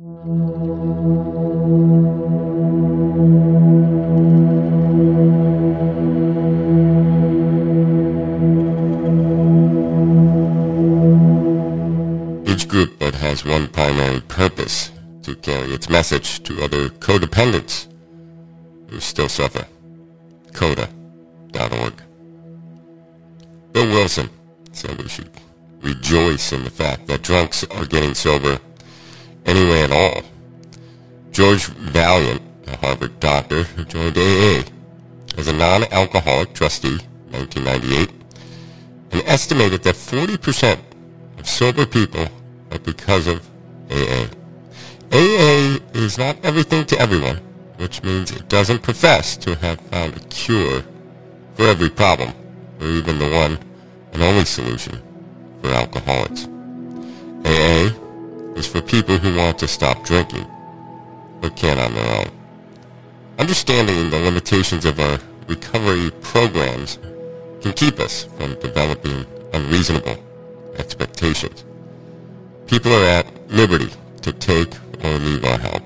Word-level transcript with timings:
Each 0.00 0.06
group 12.66 12.98
but 12.98 13.14
has 13.16 13.44
one 13.44 13.68
primary 13.68 14.22
purpose 14.22 14.90
to 15.24 15.36
carry 15.36 15.74
its 15.74 15.90
message 15.90 16.42
to 16.44 16.62
other 16.62 16.88
codependents 16.88 17.86
who 18.88 19.00
still 19.00 19.28
suffer. 19.28 19.66
Coda.org. 20.54 21.92
Bill 23.72 23.86
Wilson 23.88 24.30
said 24.72 24.96
we 24.96 25.08
should 25.10 25.30
rejoice 25.82 26.54
in 26.54 26.64
the 26.64 26.70
fact 26.70 27.06
that 27.08 27.20
drunks 27.20 27.64
are 27.64 27.84
getting 27.84 28.14
sober 28.14 28.58
anyway 29.46 29.82
at 29.82 29.92
all. 29.92 30.22
George 31.30 31.66
Vaillant, 31.66 32.42
a 32.66 32.76
Harvard 32.76 33.18
doctor 33.20 33.62
who 33.62 33.84
joined 33.84 34.16
AA 34.16 34.62
as 35.36 35.48
a 35.48 35.52
non-alcoholic 35.52 36.52
trustee 36.52 36.98
in 37.28 37.32
1998, 37.32 38.10
and 39.12 39.22
estimated 39.26 39.82
that 39.82 39.94
40% 39.94 40.78
of 41.38 41.48
sober 41.48 41.86
people 41.86 42.26
are 42.70 42.78
because 42.78 43.26
of 43.26 43.48
AA. 43.90 44.26
AA 45.12 45.78
is 45.94 46.18
not 46.18 46.36
everything 46.44 46.84
to 46.86 46.98
everyone, 46.98 47.36
which 47.78 48.02
means 48.02 48.30
it 48.30 48.48
doesn't 48.48 48.82
profess 48.82 49.36
to 49.38 49.56
have 49.56 49.80
found 49.80 50.16
a 50.16 50.20
cure 50.28 50.84
for 51.54 51.64
every 51.64 51.90
problem, 51.90 52.32
or 52.80 52.86
even 52.86 53.18
the 53.18 53.30
one 53.30 53.58
and 54.12 54.22
only 54.22 54.44
solution 54.44 55.00
for 55.60 55.70
alcoholics. 55.70 56.46
AA 57.44 57.90
is 58.60 58.66
for 58.66 58.82
people 58.82 59.16
who 59.16 59.34
want 59.38 59.58
to 59.58 59.66
stop 59.66 60.04
drinking, 60.04 60.46
but 61.40 61.56
can't 61.56 61.80
on 61.80 61.94
their 61.94 62.14
own. 62.18 62.30
Understanding 63.38 64.10
the 64.10 64.20
limitations 64.20 64.84
of 64.84 65.00
our 65.00 65.18
recovery 65.48 66.10
programs 66.20 66.98
can 67.62 67.72
keep 67.72 67.98
us 67.98 68.24
from 68.36 68.60
developing 68.60 69.24
unreasonable 69.54 70.18
expectations. 70.76 71.64
People 72.66 72.92
are 72.92 73.08
at 73.18 73.26
liberty 73.50 73.90
to 74.20 74.30
take 74.34 74.74
or 75.02 75.12
leave 75.26 75.42
our 75.44 75.58
help. 75.58 75.82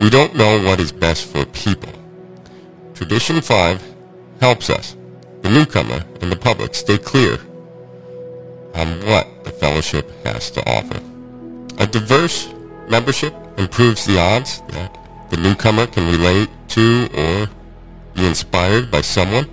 We 0.00 0.10
don't 0.10 0.36
know 0.36 0.62
what 0.62 0.78
is 0.78 0.92
best 0.92 1.26
for 1.26 1.44
people. 1.46 1.92
Tradition 2.94 3.40
5 3.40 3.82
helps 4.40 4.70
us, 4.70 4.96
the 5.42 5.50
newcomer 5.50 6.04
and 6.20 6.30
the 6.30 6.36
public, 6.36 6.76
stay 6.76 6.98
clear 6.98 7.34
on 8.76 8.88
what 9.06 9.26
the 9.42 9.50
fellowship 9.50 10.08
has 10.24 10.52
to 10.52 10.60
offer. 10.70 11.00
A 11.78 11.86
diverse 11.86 12.48
membership 12.88 13.34
improves 13.56 14.04
the 14.04 14.18
odds 14.18 14.62
that 14.68 14.96
the 15.30 15.36
newcomer 15.36 15.86
can 15.86 16.10
relate 16.10 16.48
to 16.68 17.08
or 17.14 17.48
be 18.14 18.26
inspired 18.26 18.90
by 18.90 19.00
someone. 19.00 19.48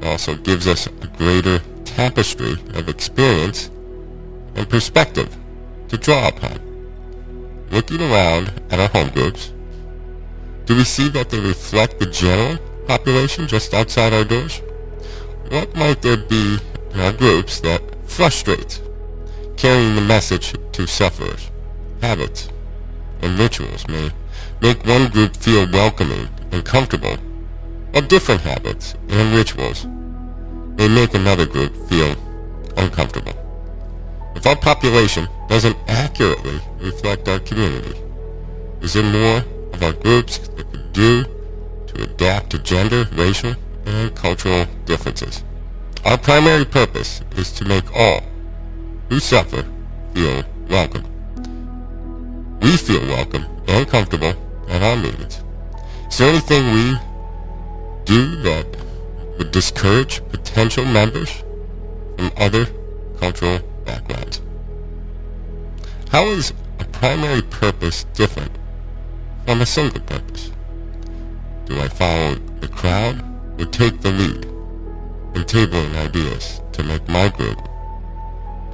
It 0.00 0.06
also 0.06 0.34
gives 0.34 0.66
us 0.66 0.86
a 0.86 1.06
greater 1.06 1.60
tapestry 1.84 2.52
of 2.74 2.88
experience 2.88 3.70
and 4.54 4.68
perspective 4.68 5.34
to 5.88 5.96
draw 5.96 6.28
upon. 6.28 6.60
Looking 7.70 8.00
around 8.00 8.52
at 8.70 8.80
our 8.80 8.88
home 8.88 9.10
groups, 9.10 9.52
do 10.66 10.76
we 10.76 10.84
see 10.84 11.08
that 11.10 11.30
they 11.30 11.40
reflect 11.40 11.98
the 11.98 12.06
general 12.06 12.58
population 12.86 13.46
just 13.46 13.72
outside 13.72 14.12
our 14.12 14.24
doors? 14.24 14.60
What 15.48 15.74
might 15.76 16.02
there 16.02 16.16
be 16.16 16.58
in 16.92 17.00
our 17.00 17.12
groups 17.12 17.60
that 17.60 17.82
frustrates 18.08 18.80
carrying 19.56 19.94
the 19.94 20.00
message 20.02 20.54
to 20.72 20.86
sufferers? 20.86 21.50
Habits 22.02 22.48
and 23.22 23.38
rituals 23.38 23.88
may 23.88 24.10
make 24.60 24.84
one 24.84 25.08
group 25.08 25.34
feel 25.36 25.70
welcoming 25.70 26.28
and 26.52 26.64
comfortable, 26.64 27.16
while 27.92 28.06
different 28.06 28.42
habits 28.42 28.94
and 29.08 29.34
rituals 29.34 29.86
may 30.76 30.88
make 30.88 31.14
another 31.14 31.46
group 31.46 31.74
feel 31.88 32.14
uncomfortable. 32.76 33.32
If 34.34 34.46
our 34.46 34.56
population 34.56 35.26
doesn't 35.48 35.76
accurately 35.88 36.60
reflect 36.78 37.28
our 37.28 37.38
community, 37.40 37.98
is 38.82 38.92
there 38.92 39.02
more 39.02 39.42
of 39.72 39.82
our 39.82 39.94
groups 39.94 40.38
that 40.38 40.70
could 40.70 40.92
do 40.92 41.24
to 41.86 42.02
adapt 42.02 42.50
to 42.50 42.58
gender, 42.58 43.08
racial, 43.12 43.54
and 43.86 44.14
cultural 44.14 44.66
differences? 44.84 45.42
Our 46.04 46.18
primary 46.18 46.66
purpose 46.66 47.22
is 47.36 47.50
to 47.52 47.64
make 47.64 47.90
all 47.96 48.20
who 49.08 49.20
suffer 49.20 49.64
feel 50.14 50.44
welcome. 50.68 51.04
We 52.60 52.76
feel 52.76 53.00
welcome 53.02 53.44
and 53.68 53.86
comfortable 53.88 54.34
at 54.68 54.82
our 54.82 54.96
meetings. 54.96 55.42
Is 56.08 56.18
there 56.18 56.30
anything 56.30 56.72
we 56.72 56.98
do 58.04 58.42
that 58.42 58.66
would 59.38 59.52
discourage 59.52 60.26
potential 60.28 60.84
members 60.84 61.30
from 62.16 62.32
other 62.36 62.66
cultural 63.18 63.60
backgrounds? 63.84 64.40
How 66.10 66.24
is 66.26 66.52
a 66.78 66.84
primary 66.84 67.42
purpose 67.42 68.04
different 68.14 68.52
from 69.44 69.60
a 69.60 69.66
single 69.66 70.00
purpose? 70.00 70.50
Do 71.66 71.80
I 71.80 71.88
follow 71.88 72.36
the 72.60 72.68
crowd 72.68 73.22
or 73.60 73.66
take 73.66 74.00
the 74.00 74.12
lead 74.12 74.44
in 75.36 75.44
tabling 75.44 75.94
ideas 75.96 76.62
to 76.72 76.82
make 76.82 77.06
my 77.08 77.28
group 77.28 77.58